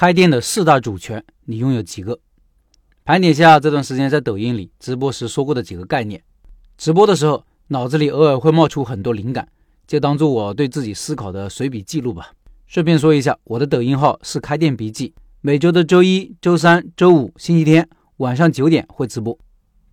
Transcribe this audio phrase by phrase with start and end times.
[0.00, 2.18] 开店的四大主权，你拥有几个？
[3.04, 6.22] 盘点下这段时间在抖音里直播时说过的几个概念。
[6.78, 9.46] 直播的时候，脑子里偶尔会冒出很多灵感，
[9.86, 12.32] 就当做我对自己思考的随笔记录吧。
[12.66, 17.86] 顺便说一下，我的抖音号是开店笔记，每周的周一、周三、周五、星期天
[18.16, 19.38] 晚上九点会直播。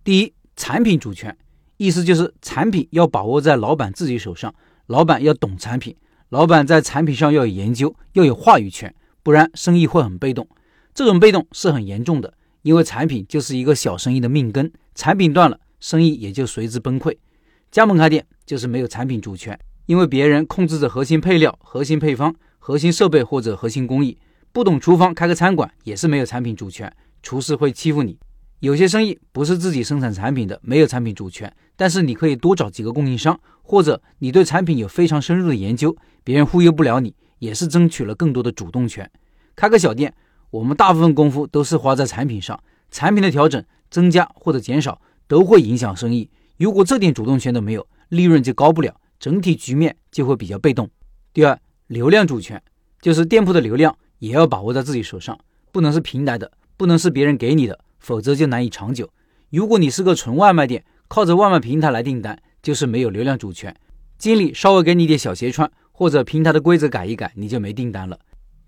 [0.02, 1.36] 第一，产品主权，
[1.76, 4.54] 意思就是产品要把握在老板自己手上，
[4.86, 5.94] 老板要懂产品，
[6.30, 8.94] 老板在产品上要有研究，要有话语权。
[9.22, 10.48] 不然生意会很被动，
[10.94, 17.16] 这种被动是很严重的，因为产品就是一个小生意的命根，产品断了，生意也就随之崩溃。
[17.70, 24.16] 加盟开店就是没有产品主权，因为别人控制着核心配料、核心配方、核心设备或者核心工艺，
[24.52, 26.90] 不懂厨房开个餐馆也是没有产品主权，
[27.22, 28.18] 厨师会欺负你。
[28.60, 37.14] 有些生意不是自己生产产品的，没有产品主权，但是你可以多找几个供应商，或者你对产品有非常深入的研究，别人忽悠不了你。
[37.38, 39.10] 也是争取了更多的主动权。
[39.56, 40.14] 开个小店，
[40.50, 42.58] 我们大部分功夫都是花在产品上，
[42.90, 46.30] 产品的调整、增加或者减少都会影响生意。
[46.56, 50.88] 如果这点主动权都没有，利润就高不了，整体局面就会比较被动。
[51.32, 52.62] 第二，流量主权
[53.00, 55.38] 就是店铺的流量也要把握在自己手上，
[55.70, 59.10] 不能是平台的，不能是别人给你的，否则就难以长久。
[59.50, 63.74] 如果你是个纯外卖店，靠着外卖平台来订单，就是没有流量主权。
[64.18, 65.70] 经理稍微给你点小鞋穿。
[65.98, 68.16] 或者平台的规则改一改，你就没订单了。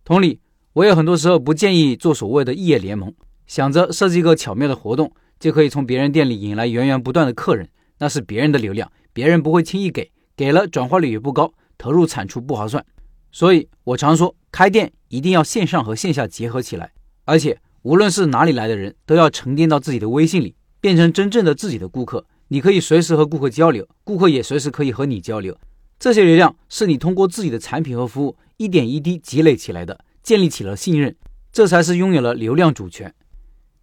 [0.04, 0.40] 同理，
[0.72, 3.14] 我有很多时候不建议做所谓的异业联盟，
[3.46, 7.68] 想着设计一个巧妙的活动，就可以从别人店里引来源源不断的客人，
[8.00, 12.84] 那是别人的流量，别人不会轻易给，给了转化率也不高，投入产出不划算。
[13.30, 16.90] 所以我常说，开店一定要线上和线下结合起来，
[17.26, 22.26] 而且无论是哪里来的人，都要沉淀到自己的微信里，变成真正的自己的顾客。
[22.48, 25.56] 你可以随时和顾客交流，顾客也随时可以和你交流。
[26.00, 31.14] 这些流量是你通过自己的产品和服务一点一滴积累起来的，建立起了信任，
[31.52, 33.14] 这才是拥有了流量主权。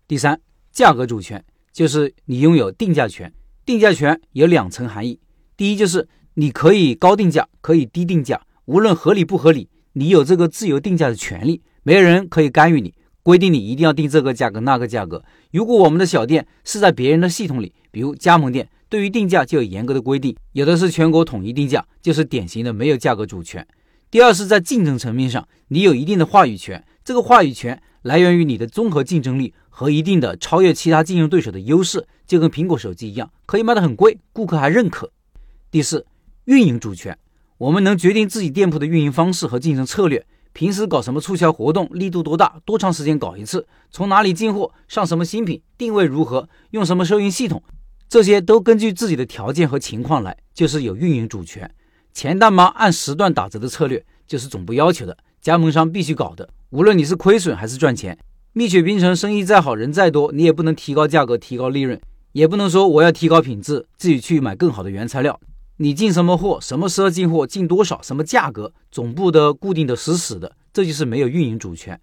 [0.08, 3.32] 第三，价格主权就是你拥有定价权。
[3.64, 5.20] 定价权有两层含义：
[5.56, 15.24] 第一，就是你可以高定价，可以低定价，无论合理不合理，你有这个自由定价的权利，没人可以干预你，规定你一定要定这个价格那个价格。
[15.52, 18.68] 如果我们的小店是在别人的系统里，比如加盟店。
[18.90, 23.66] 对于定价就有严格的规定，有的是全国统一定价，就是典型的没有价格主权。
[24.10, 35.12] 第二是在竞争层面上，你有一定的话语权，这个话语权来源于你的综合竞争力和一定的超越其他竞争对手的优势，就跟苹果手机一样，可以卖得很贵，顾客还认可。
[35.70, 36.06] 第四，
[36.46, 37.18] 运营主权，
[37.58, 47.62] 我们能决定自己店铺的运营方式和竞争策略，平时搞什么促销活动，力度多大，多长时间搞一次，从哪里进货，上什么新品，定位如何，用什么收银系统。
[48.10, 51.70] 这些都根据自己的条件和情况来，就是有运营主权。
[52.14, 56.50] 钱大妈按时段打折的策略，就是总部要求的，加盟商必须搞的。
[56.70, 58.18] 无论你是亏损还是赚钱，
[58.54, 62.00] 蜜雪冰城生意再好，人再多，你也不能提高价格、提高利润，
[62.32, 65.40] 也不能说我要提高品质，自己去买更好的原材料。
[65.78, 72.00] 你进什么货，什么时候进货，进多少，什么价格，总部的固定的死死的，这就是没有运营主权。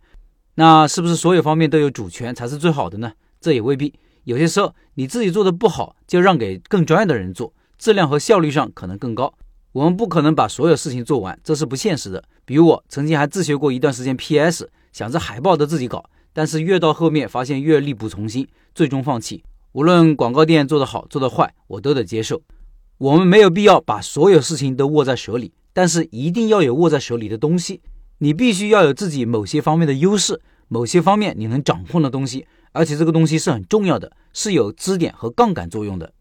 [0.55, 3.13] 那是不是所有方面都有主权才是最好的呢？
[3.41, 3.93] 这也未必。
[4.25, 9.33] 有些时候你自己做的不好，就让给更专业的人做，质量和效率上可能更高。
[9.73, 12.23] 我们不可能把所有事情做完，这是不现实的。
[12.45, 19.43] 比如我曾经还自学过一段时间 PS，想着海报都自己搞，但是越到后面发现越力不从心，最终放弃。
[19.73, 22.41] 无论广告店做得好做得坏，我都得接受。
[22.99, 27.81] 我们没有必要把所有事情都握在手里，但是一定要有握在手里的东西。
[28.19, 32.47] 你必须要有自己某些方面的优势，某些方面你能掌控的东西。
[32.73, 36.13] 而且这个东西是很重要的，是有支点和杠杆作用的。